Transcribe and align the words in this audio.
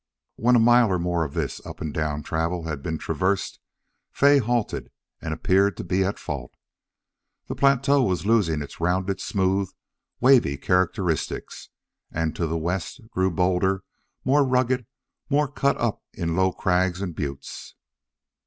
When 0.35 0.55
a 0.55 0.59
mile 0.59 0.89
or 0.89 0.97
more 0.97 1.23
of 1.23 1.35
this 1.35 1.63
up 1.63 1.79
and 1.79 1.93
down 1.93 2.23
travel 2.23 2.63
had 2.63 2.81
been 2.81 2.97
traversed 2.97 3.59
Fay 4.11 4.39
halted 4.39 4.89
and 5.21 5.31
appeared 5.31 5.77
to 5.77 5.83
be 5.83 6.03
at 6.03 6.17
fault. 6.17 6.55
The 7.45 7.53
plateau 7.53 8.01
was 8.01 8.25
losing 8.25 8.63
its 8.63 8.79
rounded, 8.79 9.21
smooth, 9.21 9.69
wavy 10.19 10.57
characteristics, 10.57 11.69
and 12.11 12.35
to 12.35 12.47
the 12.47 12.57
west 12.57 13.09
grew 13.11 13.29
bolder, 13.29 13.83
more 14.25 14.43
rugged, 14.43 14.87
more 15.29 15.47
cut 15.47 15.77
up 15.77 16.01
into 16.15 16.33
low 16.33 16.51
crags 16.51 16.99
and 16.99 17.15
buttes. 17.15 17.75